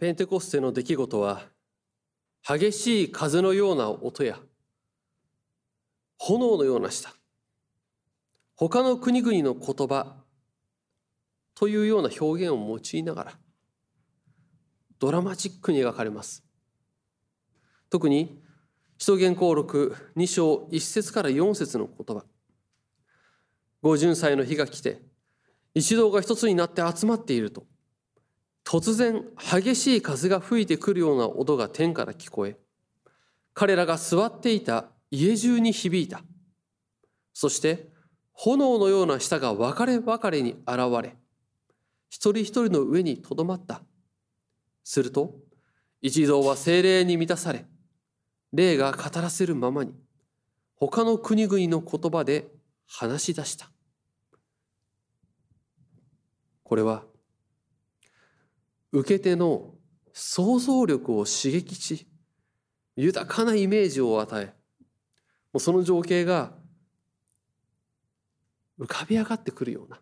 [0.00, 1.42] ペンテコステの出来事は
[2.42, 4.38] 激しい風のような音や
[6.16, 7.10] 炎のような舌。
[8.56, 10.16] 他の国々の言葉
[11.54, 13.32] というような表現を用いながら
[14.98, 16.42] ドラマチックに描かれます。
[17.90, 18.42] 特に
[18.96, 22.24] 使徒言行録2章1節から4節の言葉。
[23.82, 25.02] 五巡祭の日が来て
[25.74, 27.64] 一同が一つになって集まっていると。
[28.64, 32.56] 突然激しい風が吹いてくるような音が天から聞こえ
[33.52, 36.22] 彼らが座っていた家中に響いた。
[37.32, 37.88] そして
[38.32, 41.16] 炎のような舌が分かれ分かれに現れ
[42.08, 43.82] 一人一人の上にとどまった。
[44.84, 45.34] すると
[46.00, 47.66] 一同は精霊に満たされ
[48.52, 49.94] 霊が語らせるままに
[50.74, 52.48] 他の国々の言葉で
[52.86, 53.70] 話し出した。
[56.64, 57.04] これは
[58.92, 59.74] 受け手の
[60.12, 62.06] 想像力を刺激し
[62.96, 64.52] 豊かなイメージを与えも
[65.54, 66.52] うその情景が
[68.78, 70.00] 浮かび上がってくるような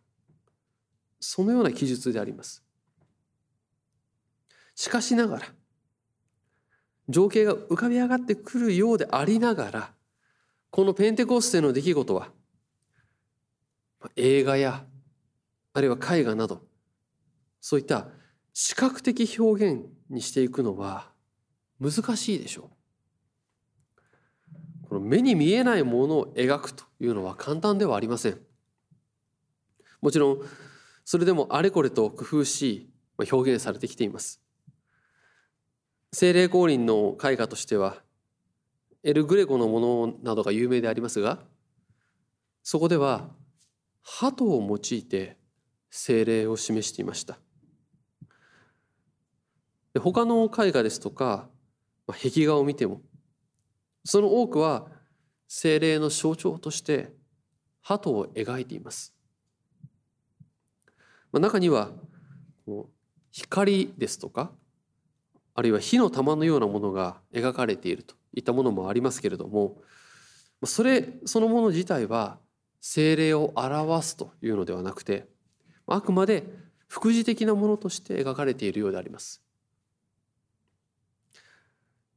[1.20, 2.62] そのような記述であります。
[4.76, 5.46] しかしながら
[7.08, 9.92] 情景が浮かび上がってくるようでありながら
[10.70, 12.28] このペンテコステの出来事は
[14.14, 14.84] 映画や
[15.72, 16.62] あるいは絵画など
[17.60, 18.06] そういった
[18.60, 21.12] 視覚的表現にしていくのは
[21.80, 22.72] 難しいでしょ
[24.82, 24.88] う。
[24.88, 28.38] この目に見えないものを描くというのは簡単ではありません。
[30.02, 30.38] もちろん
[31.04, 32.90] それでもあれこれと工夫し
[33.30, 34.42] 表現されてきています。
[36.12, 38.02] 精霊降臨の絵画としては
[39.04, 41.38] エル・グレゴのものなどが有名でありますが
[42.64, 43.28] そこでは
[44.02, 45.36] 鳩を用いて
[45.90, 47.38] 精霊を示していました。
[49.98, 51.48] で他の絵画ですとか
[52.06, 53.02] ま壁画を見ても
[54.04, 54.86] その多くは
[55.48, 57.12] 精霊の象徴として
[57.82, 59.12] 鳩を描いています。
[61.32, 61.90] ま中には
[63.32, 64.52] 光ですとか
[65.54, 69.82] あるいは火の玉のようなものが描かれているといったものもありますけれども
[70.64, 72.38] それそのもの自体は
[72.80, 75.26] 精霊を表すというのではなくて
[75.88, 76.44] あくまで
[76.86, 79.42] 副次的なものとして描かれているようであります。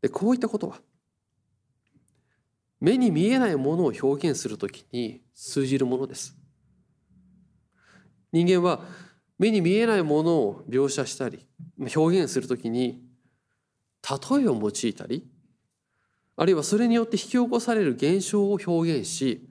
[0.01, 0.79] でこういったことは
[2.79, 6.35] 目に見えないものを表現するときに通じるものです。
[8.31, 8.81] 人間は
[9.38, 11.45] 目に見えないものを描写したり
[11.95, 13.03] 表現するときに
[14.09, 15.28] 例えを用いたり
[16.38, 19.50] あるいはそれによって引き起こされる現象を表現し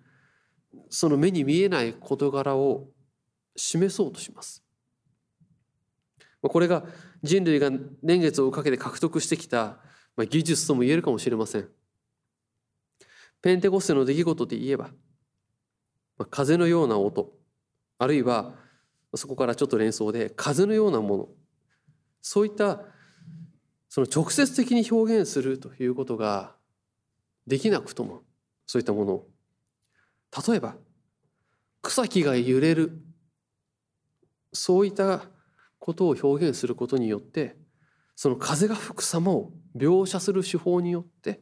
[0.89, 2.89] その目に見えない事柄を
[3.55, 4.65] 示そうとします。
[6.43, 6.85] これが
[7.23, 7.71] 人類が
[8.03, 9.79] 年月をかけて獲得してきた
[10.21, 11.69] まあ、技術とも言えるかもしれません。
[13.41, 14.89] ペンテコステの出来事で言えば、
[16.19, 17.33] まあ、風のような音、
[17.97, 18.53] あるいは
[19.15, 21.29] そこからちょっと連想で風のようなもの、
[22.21, 22.83] そういった
[23.89, 26.55] その直接的に表現するということが
[27.47, 28.21] できなくとも、
[28.67, 29.15] そういったもの。
[29.15, 29.29] を、
[30.47, 30.77] 例えば
[31.81, 32.93] 草木が揺れる、
[34.53, 35.23] そういった
[35.79, 37.57] ことを表現することによって
[38.21, 41.41] その風が吹く様を描写する手法によって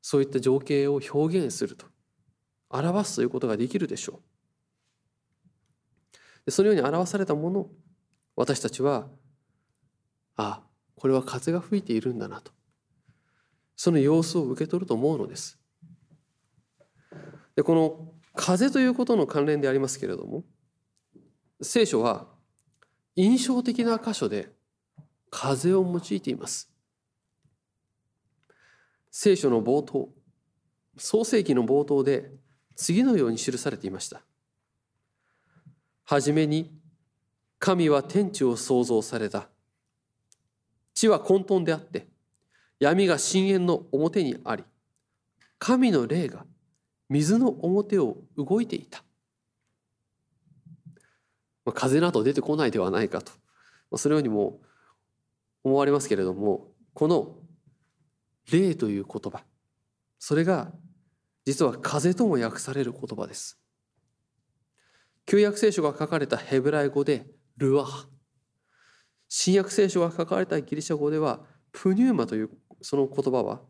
[0.00, 1.86] そういった情景を表現すると
[2.68, 4.18] 表すということができるでしょ
[6.46, 6.50] う。
[6.50, 7.70] そのように表されたものを
[8.34, 9.06] 私たちは
[10.34, 10.64] あ
[10.96, 12.50] これは風が吹いているんだなと
[13.76, 15.60] その様子を受け取ると思うのです。
[17.54, 20.42] でこの風ということの関連でありますけれども
[21.60, 22.26] 聖書は
[23.14, 24.60] 印象的な箇所で
[25.32, 26.70] 風を用いています。
[29.10, 30.10] 聖書の冒頭、
[30.98, 32.30] 創世記の冒頭で
[32.76, 34.20] 次のように記されていました。
[36.04, 36.70] はじめに
[37.58, 39.48] 神は天地を創造された。
[40.92, 42.08] 地は混沌であって、
[42.78, 44.64] 闇が深淵の表にあり、
[45.58, 46.44] 神の霊が
[47.08, 49.02] 水の表を動いていた。
[51.72, 53.32] 風など出てこないではないかと。
[53.96, 54.60] そのようにも
[55.64, 57.38] 思われますけれどもこの
[58.50, 59.44] 「霊」という言葉
[60.18, 60.72] それが
[61.44, 63.58] 実は風とも訳される言葉です。
[65.26, 67.26] 旧約聖書が書かれたヘブライ語で
[67.56, 68.08] ルアハ
[69.28, 72.50] 新約聖書が書かれたギリシャ語ではプニューマという
[72.82, 73.62] その言葉は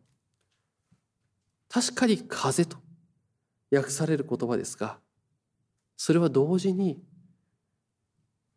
[1.69, 2.79] 確かに風と
[3.71, 4.99] 訳される言葉ですが
[5.97, 7.03] それは同時に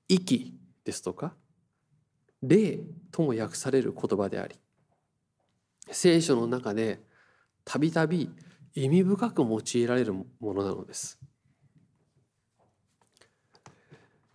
[0.07, 1.35] 息ですとか
[2.41, 2.79] 霊
[3.11, 4.55] とも訳される言葉であり
[5.91, 6.99] 聖書の中で
[7.63, 8.29] たびたび
[8.73, 11.19] 意味深く用いられるものなのです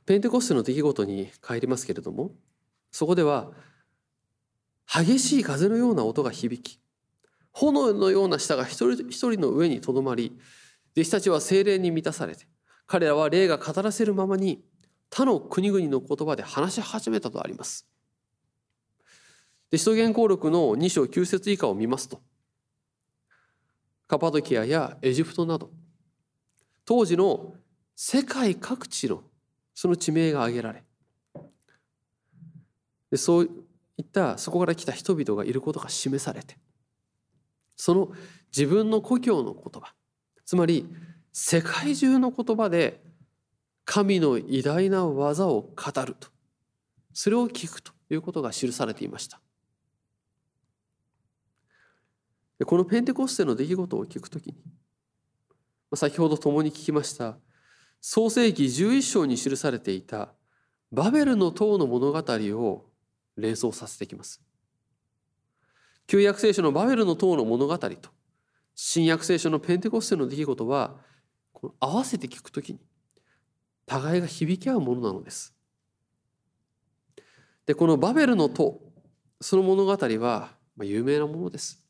[0.06, 2.32] ペンテコステの出来事に帰りますけれども
[2.90, 3.50] そこでは
[4.92, 6.80] 激しい風のような音が響き
[7.52, 10.38] 炎のような舌が一人一人の上にとどまり
[10.96, 12.46] 弟子たちは精霊に満たされて
[12.86, 14.64] 彼らは霊が語らせるままに
[15.10, 17.89] 他の国々の言葉で話し始めたとあります。
[19.70, 22.20] で使徒言行録の2章9節以下を見ますと。
[24.08, 25.70] カパドキアやエジプトなど。
[26.84, 27.54] 当時の
[27.94, 29.22] 世界各地の
[29.72, 30.82] その地名が挙げられ。
[33.12, 33.50] でそう
[33.96, 36.56] いったそこから来た人々がいることが示されて。
[37.76, 38.12] その
[38.48, 39.94] 自分の故郷の言葉。
[40.44, 40.88] つまり
[41.32, 43.00] 世界中の言葉で
[43.84, 46.28] 神の偉大な技を語ると。
[47.12, 49.40] それを聞くということが記されていました。
[52.64, 54.56] このペンテコステの出来事を聞くときに
[55.94, 57.38] 先ほど共に聞きました
[58.00, 60.32] 創世紀11章に記されていた
[60.92, 62.86] バベルの塔の物語を
[63.36, 64.42] 連想させてきます。
[66.06, 67.96] 旧約聖書のバベルの塔の物語と
[68.74, 70.96] 新約聖書のペンテコステの出来事は
[71.78, 72.80] 合わせて聞くときに
[73.86, 75.54] 互いが響き合うものなのです。
[77.66, 78.80] でこのバベルの塔
[79.40, 81.86] その物語は有名なものです。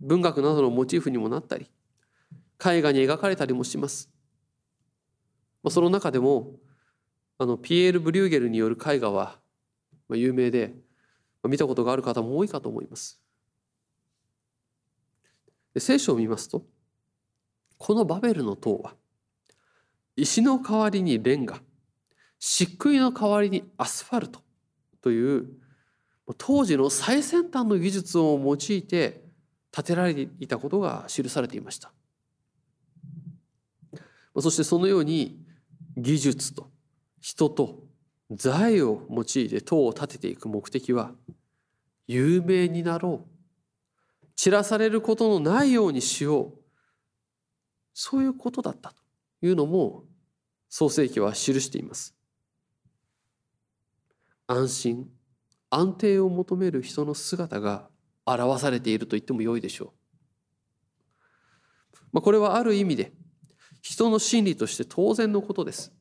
[0.00, 1.70] 文学などのモチーフにもなったり
[2.64, 4.10] 絵画に描かれたりもします。
[5.70, 6.56] その中でも
[7.38, 9.38] あのピエール・ブリューゲルによる絵画は
[10.10, 10.74] 有名で
[11.44, 13.20] 見たことがある方も多いかと思います。
[15.76, 16.64] 聖書を見ますと
[17.78, 18.94] このバベルの塔は
[20.16, 21.60] 石の代わりにレンガ
[22.38, 24.40] 漆喰の代わりにアスファルト
[25.00, 25.48] という
[26.38, 29.23] 当時の最先端の技術を用いて
[29.74, 31.90] 建てられていたことが記されていました。
[34.38, 35.44] そしてそのように
[35.96, 36.70] 技術と
[37.20, 37.82] 人と
[38.30, 41.10] 財を用いて塔を建てていく目的は
[42.06, 43.28] 有名になろう。
[44.36, 46.58] 散らされることのないようにしよう。
[47.94, 48.96] そういうことだったと
[49.42, 50.04] いうのも
[50.68, 52.14] 創世記は記しています。
[54.46, 55.10] 安心
[55.70, 57.88] 安定を求める人の姿が
[58.26, 59.92] 表されていると言ってもよいでしょ
[61.94, 63.12] う、まあ、これはある意味で
[63.82, 65.92] 人の心理として当然のことです。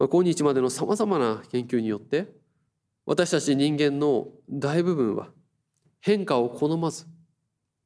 [0.00, 2.26] まあ今日までのさまざまな研究によって
[3.06, 5.28] 私たち人間の大部分は
[6.00, 7.06] 変化を好まず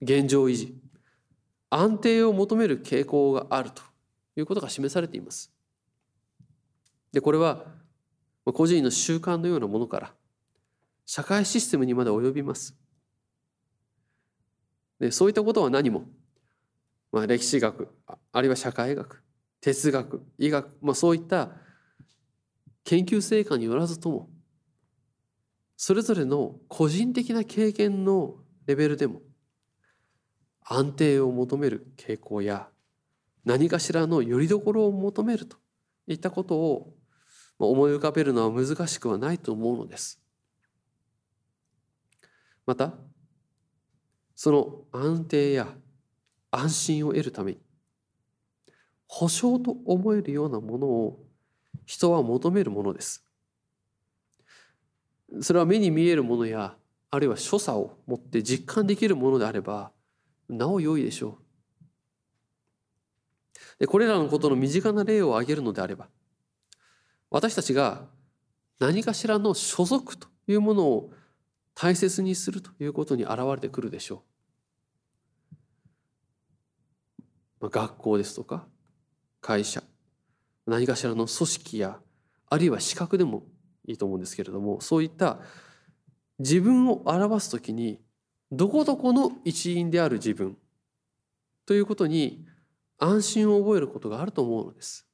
[0.01, 0.75] 現状維持
[1.69, 3.83] 安定を求める傾向があると
[4.35, 5.53] いうことが示されています。
[7.13, 7.67] でこれは
[8.47, 10.15] 個人の習慣のようなものから
[11.07, 12.77] 社会システムにまで及びます。
[15.01, 16.07] でそういったことは何も
[17.13, 17.89] まあ、歴史学
[18.33, 19.23] あるいは社会学
[19.63, 21.51] 哲学医学、まあ、そういった
[22.85, 24.29] 研究成果によらずとも
[25.79, 28.35] それぞれの個人的な経験の
[28.67, 29.23] レベルでも
[30.63, 32.69] 安定を求める傾向や
[33.47, 35.57] 何かしらのよりどころを求めると
[36.07, 36.95] いったことを
[37.59, 40.21] 思い浮かべるのは難しくはないと思うのです。
[42.67, 42.93] また
[44.35, 45.69] その安定や
[46.51, 47.59] 安心を得るために
[49.07, 51.25] 保証と思えるようなものを
[51.87, 53.25] 人は求めるものです。
[55.41, 56.77] それは目に見えるものや
[57.11, 59.93] あるいは所作を持って実感できるものであれば
[60.49, 61.47] なお良いでしょう。
[63.79, 66.09] でこれらのことの身近な例を挙げるのであれば
[67.31, 68.07] 私たちが
[68.79, 71.11] 何かしらの所属というものを
[71.79, 74.25] 大切にするということに現れてくるでしょ
[75.53, 75.55] う。
[77.61, 78.67] まあ学校ですとか
[79.41, 79.83] 会社
[80.67, 82.01] 何かしらの組織や
[82.49, 83.45] あるいは資格でも
[83.87, 85.39] いいと思うんですけれどもそういった
[86.39, 88.01] 自分を表す時に
[88.51, 90.57] どこどこの一員である自分
[91.67, 92.47] ということに
[92.99, 95.07] 安心を覚えることがあると思うのです。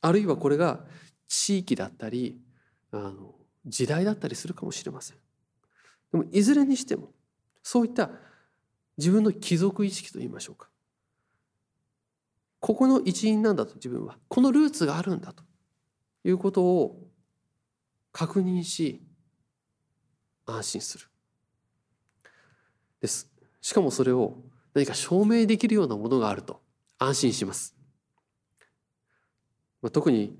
[0.00, 0.84] あるいはこれが
[1.26, 2.40] 地域だったり
[2.92, 3.34] あの
[3.66, 5.16] 時代だったりするかもしれません。
[6.12, 7.12] でもいずれにしても
[7.62, 8.10] そういった
[8.98, 10.68] 自分の貴族意識といいましょうか。
[12.58, 14.18] ここの一員なんだと自分は。
[14.28, 15.42] このルーツがあるんだと。
[16.24, 17.08] いうことを
[18.12, 19.00] 確認し
[20.44, 21.06] 安心する。
[23.00, 23.30] です。
[23.62, 24.36] しかもそれを
[24.74, 26.60] 何か証明できるようなものがあると
[26.98, 27.74] 安心します、
[29.82, 30.38] まあ、特に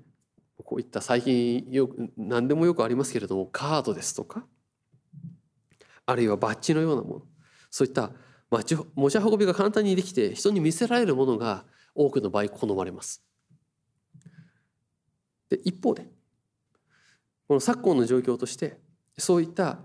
[0.65, 4.45] こういった最近よく何でもよくありますけれどもカードですとか
[6.11, 7.23] あるいはバッジのようなもの
[7.71, 8.11] そういった
[8.51, 11.65] 持ち運びが簡単にできて人に見せられるものが
[11.95, 13.23] 多くの場合好まれます。
[15.49, 16.09] で一方で
[17.47, 18.79] この昨今の状況として
[19.19, 19.79] そういった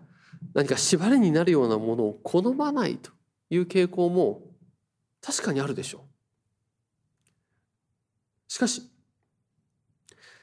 [0.53, 3.12] 何か縛りになるようなものを好まないと
[3.50, 4.41] いう傾向も
[5.22, 6.01] 確かにあるでしょう。
[8.48, 8.82] しかし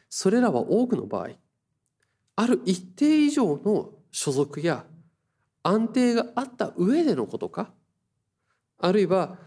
[0.09, 1.31] それらは多くの場合
[2.37, 4.85] ある一定以上の所属や
[5.63, 7.73] 安定があった上でのことか？
[8.79, 9.39] あるいは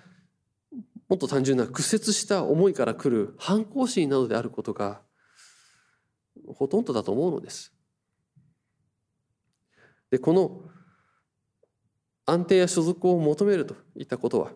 [1.08, 5.02] もっと単純な屈折した思いから来る反抗心などであることが
[6.48, 7.74] ほとんどだと思うのです。
[10.10, 10.62] でこの
[12.26, 14.52] 安定や所属を求めるといったことは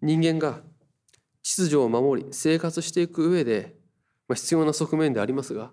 [0.00, 0.60] 人間が
[1.42, 3.76] 秩序を守り生活していく上で
[4.32, 5.72] 必要な側面でありますが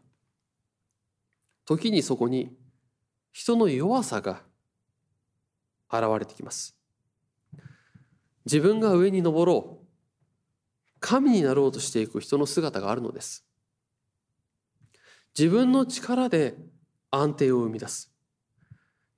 [1.66, 2.58] 時にそこに
[3.32, 4.42] 人の弱さが
[5.92, 6.76] 現れてきます。
[8.46, 9.88] 自分が上に登ろう
[11.00, 13.46] 神になろうとしていく人の姿があるのです。
[15.38, 16.56] 自分の力で
[17.12, 18.12] 安定を生み出す。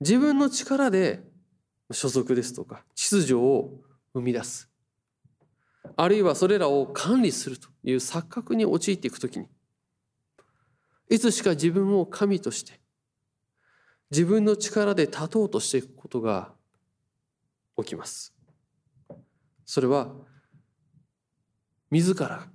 [0.00, 1.22] 自分の力で
[1.90, 3.70] 所属ですとか秩序を
[4.14, 4.68] 生み出す。
[5.96, 9.46] あるいはそれらを管理するという錯覚に陥っていくときに、
[11.08, 12.80] いつしか自分を神として、
[14.10, 16.52] 自分の力で立とうとしていくことが
[17.78, 18.34] 起きます。
[19.64, 20.12] それは、
[21.90, 22.48] 自ら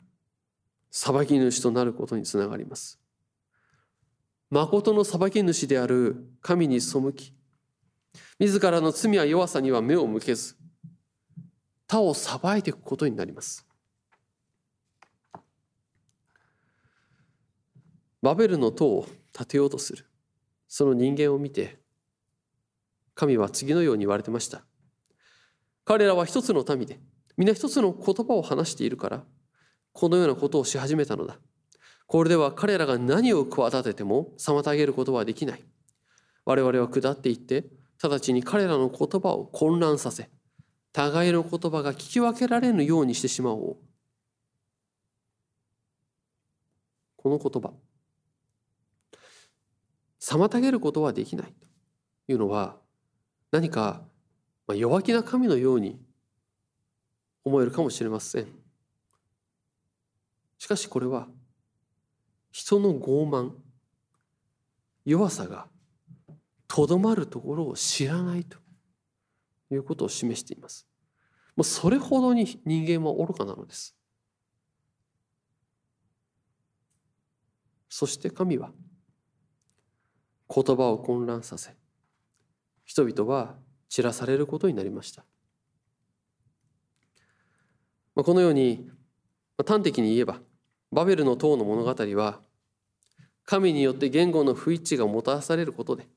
[0.91, 2.99] 裁き主となることにつながります。
[4.49, 7.33] 誠の裁き主である神に背き、
[8.39, 10.55] 自らの罪や弱さには目を向けず、
[11.87, 13.65] 他を裁いていくことになります。
[18.21, 20.05] バベルの塔を建てようとする、
[20.67, 21.79] その人間を見て、
[23.13, 24.65] 神は次のように言われてました。
[25.85, 26.99] 彼らは一つの民で、
[27.37, 29.23] 皆一つの言葉を話しているから、
[29.93, 31.39] このようなことをし始めたのだ。
[32.07, 35.63] これでは彼らが何を企てても妨げることはできない。
[36.43, 37.65] 我々は下っていって、
[38.01, 40.29] 直ちに彼らの言葉を混乱させ、
[40.91, 43.77] 互いの言葉が聞き分けられぬようにしてしまおう。
[47.17, 47.73] この言葉。
[50.19, 51.67] 妨げることはできないと
[52.31, 52.77] いうのは
[53.51, 54.01] 何か
[54.73, 55.99] 弱気な神のように
[57.43, 58.47] 思えるかもしれません。
[60.57, 61.27] しかしこれは
[62.51, 63.51] 人の傲慢
[65.05, 65.67] 弱さが
[66.67, 68.57] とどまるところを知らないと
[69.69, 70.87] いうことを示しています。
[71.55, 73.95] もうそれほどに人間は愚かなのです。
[77.89, 78.71] そして神は
[80.53, 81.71] 言葉を混乱させ
[82.83, 83.55] 人々は
[83.95, 85.23] 散らされることになりました。
[88.13, 88.89] このように
[89.65, 90.41] 端的に言えば
[90.91, 92.41] バベルの塔の物語は
[93.45, 96.09] 神によって言語の不一致がもたらされることで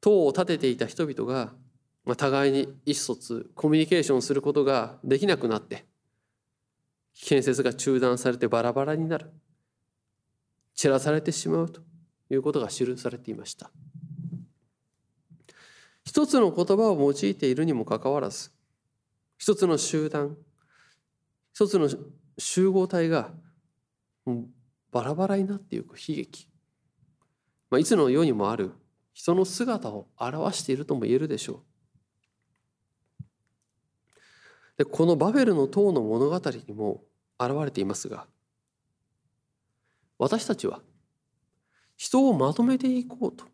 [0.00, 1.52] 塔を建てていた人々が
[2.14, 5.84] 互いに意思疎通コミュニケーションすることができなくなって
[7.24, 9.32] 建設が中断されてバラバラになる
[10.76, 11.80] 散らされてしまうと
[12.30, 13.72] いうことが記されていました
[16.04, 18.50] 一つの言葉を用いているにもかかわらず
[19.38, 20.36] 一つの集団
[21.52, 21.88] 一つの
[22.38, 23.30] 集合体が
[24.90, 26.48] バラバラになっていく悲劇、
[27.70, 28.72] まあ、いつの世にもある
[29.12, 31.60] 人の姿を表しているとも言えるでしょう。
[34.78, 37.02] でこのバベルの塔の物語にも
[37.38, 38.26] 現れていますが
[40.18, 40.80] 私たちは
[41.98, 43.44] 人をまとめていこうと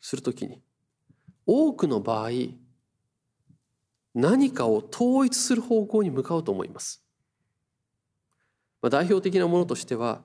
[0.00, 0.62] するときに
[1.50, 2.30] 多くの場合
[4.14, 7.02] 何かを統一する方向に向かうと思います。
[8.82, 10.22] まあ、代表的なものとしては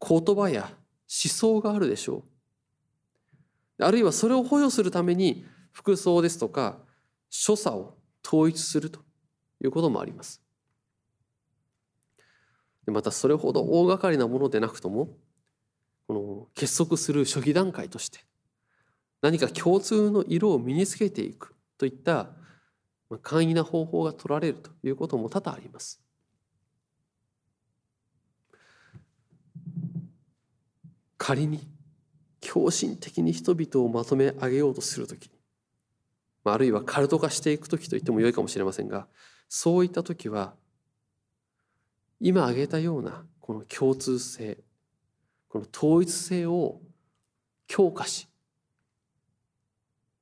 [0.00, 2.24] 言葉や思想があるでしょ
[3.78, 3.84] う。
[3.84, 6.78] あるいはそれを補助するために服装ですとか
[7.28, 9.00] 所作を統一すると
[9.62, 10.42] いうこともあります。
[12.86, 15.10] またそれほど大掛かりなものでなくとも
[16.06, 18.20] この結束する初期段階として
[19.20, 22.28] 何か共通の色を身につけていくといった
[23.22, 26.00] 簡易な方法が取られるということも多々あります。
[31.16, 31.60] 仮に
[32.40, 35.30] 狂信的に人々をまとめ上げようとする時
[36.44, 39.06] あるいはカルト化していく時と言ってもよいかもしれませんが
[39.48, 40.54] そういった時は
[42.20, 44.58] 今挙げたようなこの共通性
[45.48, 46.80] この統一性を
[47.66, 48.27] 強化し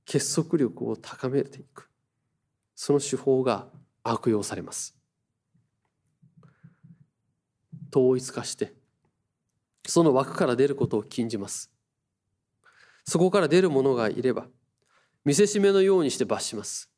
[0.07, 1.91] 結束力を高めていく。
[2.75, 3.67] その手法が
[4.03, 4.97] 悪用されます。
[7.95, 8.75] 統一化して
[9.87, 11.71] その枠から出ることを禁じます。
[13.05, 14.47] そこから出る者がいれば
[15.25, 16.91] 見せしめのようにして罰します。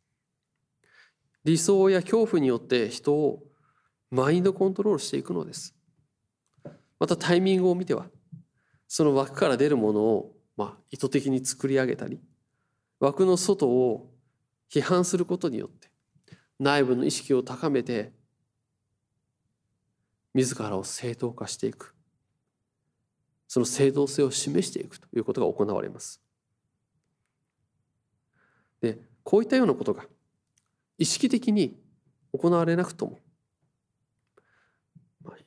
[1.45, 3.43] 理想や恐怖によって人を
[4.11, 5.75] マインドコントロールしていくのです。
[6.99, 8.07] またタイミングを見ては
[8.89, 12.21] その枠から出るものを、まあ、意図的に作り上げたり
[13.01, 14.11] 枠の外を
[14.71, 15.89] 批判することによって
[16.59, 18.13] 内部の意識を高めて
[20.35, 21.95] 自らを正当化していく
[23.47, 26.21] その正当性を示していくということが行われます。
[28.81, 30.05] でこういったようなことが
[30.99, 31.77] 意識的に
[32.33, 33.19] 行われなくとも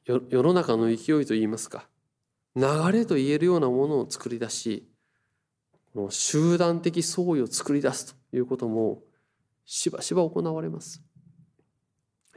[0.06, 1.88] 世の中の勢いといいますか
[2.56, 4.91] 流れと言えるようなものを作り出し
[5.94, 9.02] この集団的相違を作り出すということも
[9.66, 11.02] しばしば行われます。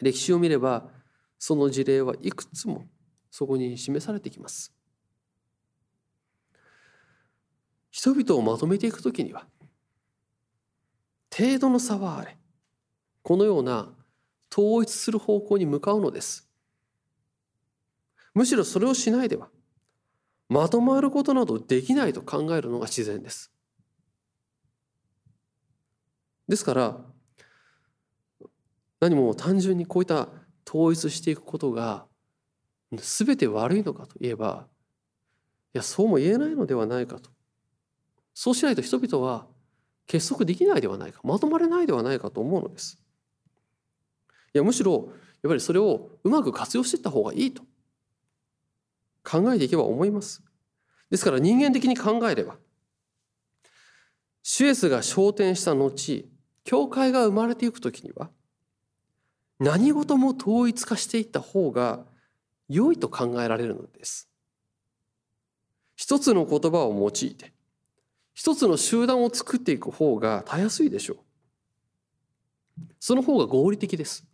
[0.00, 0.88] 歴史を見れば
[1.38, 2.84] その事例はいくつも
[3.30, 4.72] そこに示されてきます。
[7.90, 9.46] 人々をまとめていくときには
[11.36, 12.36] 程度の差はあれ
[13.22, 13.92] このような
[14.52, 16.48] 統一する方向に向かうのです。
[18.34, 19.48] むしろそれをしないでは
[20.48, 23.50] まとまることなどできないと考えるのが自然です。
[26.48, 27.00] ですから
[29.00, 30.28] 何も単純にこういった
[30.68, 32.06] 統一していくことが
[32.92, 34.66] 全て悪いのかといえば
[35.74, 37.30] いやそうも言えないのではないかと
[38.34, 39.46] そうしないと人々は
[40.06, 42.98] 結束できないではないかまとまれないではないかと思うのです。
[44.54, 45.08] いやむしろ
[45.42, 47.62] やっぱりそれをうまく活用していった方がいいと
[49.24, 50.42] 考えていけば思います。
[51.10, 52.56] ですから人間的に考えれば
[54.42, 56.28] シュエスが昇天した後
[56.64, 58.30] 教会が生まれていく時には
[59.58, 62.04] 何事も統一化していった方が
[62.68, 64.28] 良いと考えられるのです。
[65.96, 67.52] 一つの言葉を用いて
[68.34, 71.18] 一つの集団を作っていく方がたやすいでしょう。
[72.98, 74.26] その方が合理的です。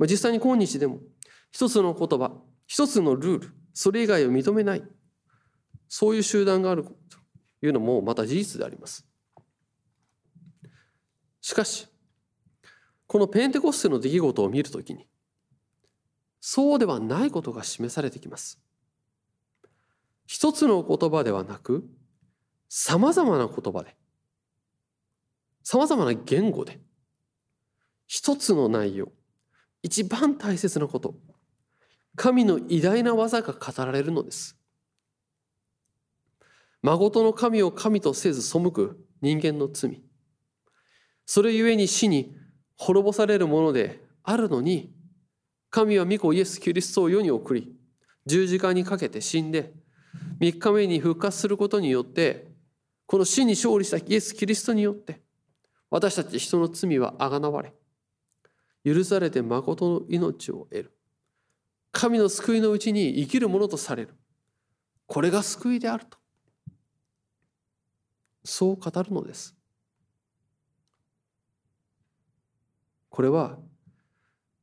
[0.00, 0.98] 実際に今日でも
[1.52, 2.32] 一つの言葉
[2.72, 4.82] 一つのルールそれ以外を認めない
[5.90, 6.90] そういう集団があると
[7.60, 9.06] いうのもまた事実であります。
[11.42, 11.86] しかし
[13.06, 15.06] このペンテコステの出来事を見るときに
[16.40, 18.58] そうではないことが示されてきます。
[20.26, 21.86] 一つの言葉ではなく
[22.70, 23.94] さまざまな言葉で
[25.62, 26.80] さまざまな言語で
[28.06, 29.12] 一つの内容
[29.82, 31.16] 一番大切なこと
[32.16, 34.56] 神の偉大な技が語られるのです。
[36.82, 40.02] 誠の神を神とせず背く人間の罪。
[41.24, 42.36] それゆえに死に
[42.76, 44.92] 滅ぼされるものであるのに
[45.70, 47.72] 神は御子イエス・キリストを世に送り
[48.26, 49.72] 十字架にかけて死んで
[50.40, 52.48] 3日目に復活することによって
[53.06, 55.20] この死に勝利したイエス・キリストによって
[55.90, 57.72] 私たち人の罪はあがなわれ
[58.84, 60.92] 許されて誠の命を得る。
[61.92, 64.16] 神の救いのうちに生きるものとされる。
[65.06, 66.18] これが救いであると。
[68.44, 69.54] そう語るのです。
[73.10, 73.58] これは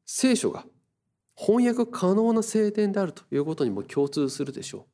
[0.06, 0.66] 聖書が
[1.36, 4.88] 翻訳可能な聖典であるということにも共通するでしょ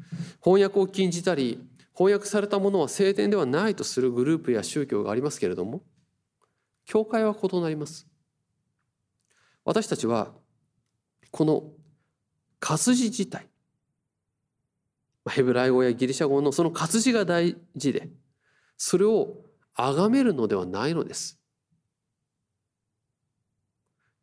[0.00, 0.14] う。
[0.42, 1.60] 翻訳を禁じたり
[1.94, 5.82] 翻訳されたものは聖典ではないとするグループや宗教がありますけれども
[6.84, 8.06] 教会は異なります。
[9.64, 10.32] 私たちは
[11.34, 11.64] この
[12.60, 13.48] 活字自体
[15.28, 18.08] ヘブライ語やギリシャ語のその活字が大事で
[18.76, 19.38] それを
[19.74, 21.40] 崇めるのではないのです。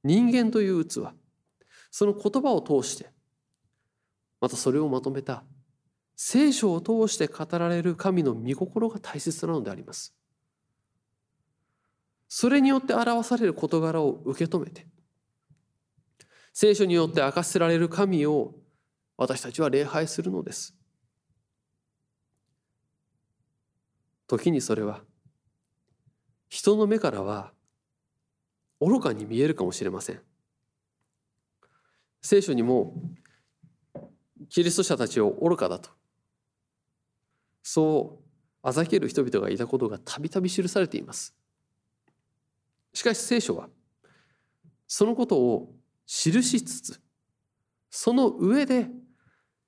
[0.05, 1.09] 人間という器
[1.91, 3.09] その言葉を通して
[4.39, 5.43] またそれをまとめた
[6.15, 10.15] 聖書を通して語られる神の御心が大切なのであります。
[12.29, 14.87] それによって表される事柄を受け止めて
[16.53, 18.53] 聖書によって明かせられる神を
[19.17, 20.75] 私たちは礼拝するのです。
[24.27, 25.01] 時にそれは
[26.49, 27.51] 人の目からは
[28.79, 30.21] 愚かに見えるかもしれません。
[32.21, 32.93] 聖書にも
[34.49, 35.89] キリスト者たちを愚かだと
[37.63, 38.25] そう
[38.61, 41.35] あざける人々がいたことがたびたび記されています。
[42.93, 43.69] しかし聖書は
[44.87, 45.73] そのことを
[46.05, 47.01] 記しつつ
[47.89, 48.87] その上で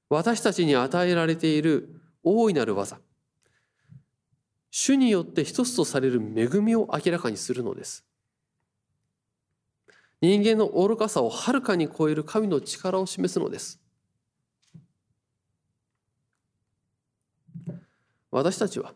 [0.10, 3.00] 私たちに与えられている大いなる技
[4.76, 8.04] 主によって一つとされる恵みを明らかにするのです。
[10.19, 13.80] 人間の愚かさをはるかに超える神の力を示すのです。
[18.32, 18.96] 私たちは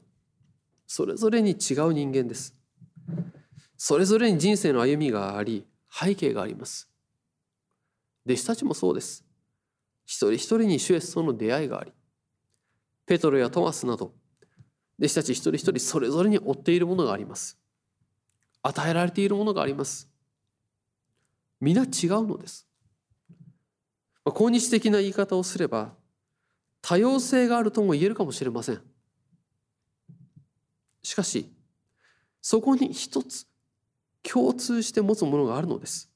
[0.88, 2.56] それぞれに違う人間です。
[3.78, 6.87] それぞれに人生の歩みがあり背景があります。
[8.28, 9.24] 弟子たちもそうです。
[10.06, 11.94] 一人一人に主イエスとの出会いがあり
[13.06, 14.14] ペトロやトマスなど
[15.00, 17.58] 弟子たち一人一人それぞれに追っているものがあります。
[18.64, 20.10] 与えられているものがあります。
[21.62, 21.90] 皆違う
[22.28, 22.68] のです。
[24.26, 25.94] 今日的な言い方をすれば
[26.82, 28.82] 多様性があるとも言えるかもしれません。
[31.02, 31.50] しかし
[32.42, 33.48] そこに一つ
[34.24, 36.12] 共通して持つものがあるのです。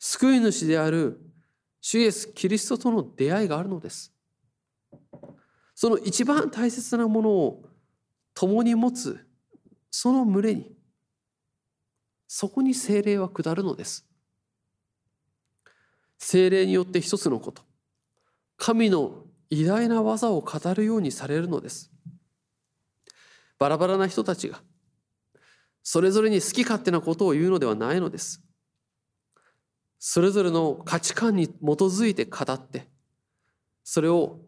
[0.00, 1.20] 救い主である
[1.82, 4.12] 主イエス・キリストとの出会いがあるのです。
[5.74, 7.64] その一番大切なものを
[8.34, 9.26] 共に持つ
[9.90, 10.72] その群れに
[12.26, 14.06] そこに精霊は下るのです。
[16.18, 17.62] 精霊によって一つのこと
[18.56, 21.90] 神の偉大な技を語るようにされるのです。
[23.58, 24.62] バラバラな人たちが
[25.82, 28.42] それぞれに好き勝手なことを言うのではないのです。
[30.00, 32.88] それぞれの価値観に基づいて語って
[33.84, 34.40] それを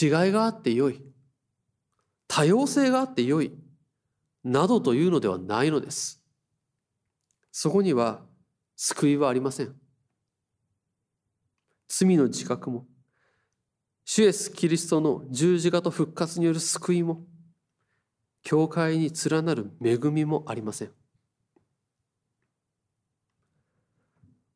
[0.00, 1.02] 違いがあってよい
[2.28, 3.52] 多様性があってよい
[4.44, 6.22] などというのではないのです。
[7.50, 8.20] そこには
[8.76, 9.74] 救いはありません。
[11.88, 12.86] 罪の自覚も
[14.04, 17.24] 主イエス・キリストの十字架と復活による救いも
[18.42, 20.92] 教会に連なる恵みもありません。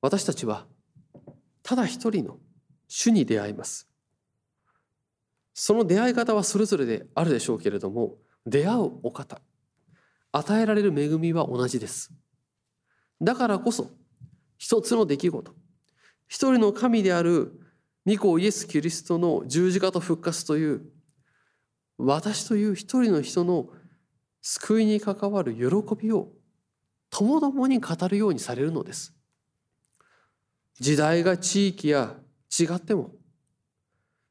[0.03, 0.67] 私たちは
[1.63, 2.39] ただ一人の
[2.89, 3.89] 主に出会います。
[5.55, 9.41] その出会い方はそれぞれであるでしょうけれども出会うお方
[10.33, 12.13] 与えられる恵みは同じです。
[13.21, 13.91] だからこそ
[14.59, 15.55] 一つの出来事
[16.27, 17.53] 一人の神である
[18.05, 20.83] 御子イエス・キリストの十字架と復活という
[21.99, 23.69] 私という一人の人の
[24.41, 26.33] 救いに関わる喜びを
[27.11, 29.15] ともどもに語るようにされるのです。
[30.83, 32.17] 時代が地域や
[32.59, 33.13] 違っても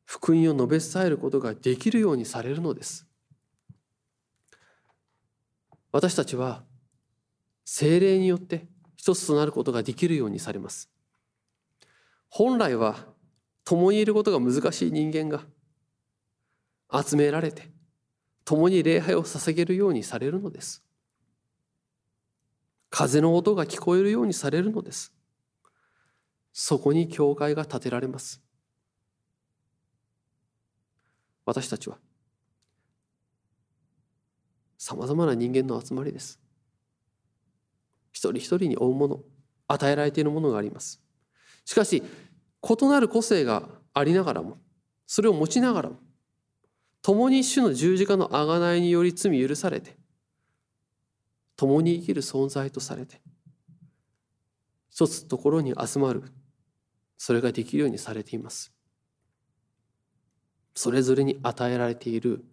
[0.03, 3.07] 福音を述べ伝えることができるようにされるのです。
[5.93, 6.63] 私たちは
[7.63, 10.89] 精霊によって一つとなることができるようにされます。
[12.27, 12.97] 本来は
[13.63, 15.45] 共にいることが難しい人間が
[16.93, 17.71] 集められて
[18.43, 20.83] 共に礼拝を捧げるようにされるのです。
[22.89, 25.13] 風の音が聞こえるようにされるのです。
[26.53, 28.41] そこに教会が建てられます。
[31.45, 31.97] 私たちは
[34.77, 36.39] さまざまな人間の集まりです。
[38.11, 39.19] 一人一人に負うもの
[39.67, 41.01] 与えられているものがあります。
[41.65, 44.57] しかし異なる個性がありながらも
[45.07, 45.97] それを持ちながらも
[47.01, 49.97] 共に主の十字架の贖いにより罪許されて
[51.55, 53.21] 共に生きる存在とされて
[54.89, 56.23] 一つところに集まる
[57.23, 58.71] それができるようにされています
[60.73, 62.43] それぞれに与えられている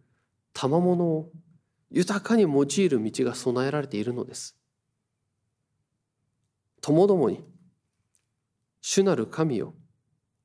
[0.52, 1.30] 賜物を
[1.90, 4.56] 豊かに用いる道が備えられているのです。
[6.80, 7.42] ともどもに
[8.82, 9.74] 主なる神を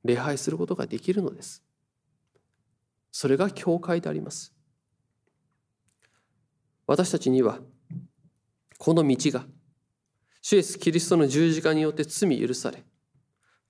[0.03, 1.63] 礼拝することができるのです。
[3.11, 4.53] それが教会であります。
[6.87, 7.59] 私たちには
[8.77, 9.45] この道が
[10.41, 12.83] 主イエス・キリストの十字架によって罪許され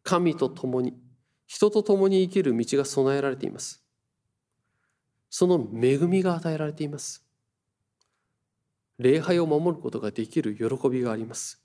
[0.03, 0.93] 神と共に
[1.47, 3.83] 人と共に生きる道が備えられています。
[5.29, 7.25] その恵みが与えられています。
[8.99, 11.61] 礼拝を守ることができる喜びがあります。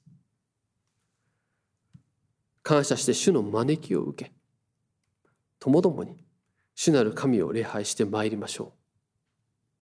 [2.63, 4.33] 感謝して主の招きを受け
[5.59, 6.25] ともどもに
[6.75, 8.78] 主なる神を礼拝してまいりましょう。